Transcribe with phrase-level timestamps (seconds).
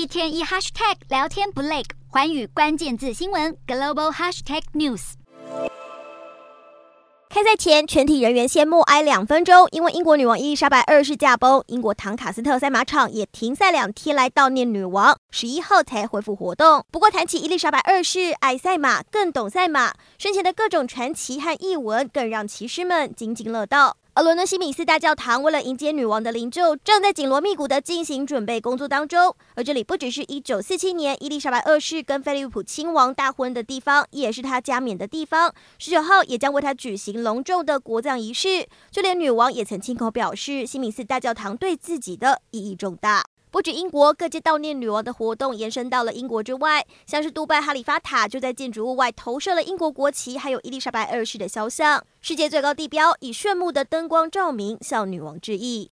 [0.00, 5.12] 一天一 hashtag 聊天不累，寰宇关键字新闻 global hashtag news。
[7.28, 15.14] 开赛前，全体人员先默哀两分钟，因为英国女王伊丽莎白二世驾崩，英国唐卡斯特赛马场也停赛两天来悼念女王。
[15.30, 16.82] 十一号才恢复活动。
[16.90, 23.98] 不过，谈起伊丽莎白二世，爱赛马，更懂赛马，生前的各种传奇和异闻，更让骑师们津津乐道。
[24.22, 29.34] 伦敦西敏寺大教堂为了迎接女王的灵柩，正在紧锣密鼓的进行准备工作当中。
[29.54, 35.54] 而这里不只是一九四七年伊丽莎白二世跟菲利普亲王大婚的地方，也是他加冕的地方。
[35.78, 38.66] 十九号也将为她举行隆重的国葬仪式。
[38.90, 43.24] 就连女王也曾亲口表示，西敏寺大教堂对自己的意义重大。
[43.50, 52.04] 不止英国，各界悼念女王的活动延伸到了英国之外，像是杜拜哈利法塔就在建筑物外投射了英国国旗，还有伊丽莎白二世的肖像。
[52.20, 55.88] 世界最高地标以炫目的灯光照明向女王致意。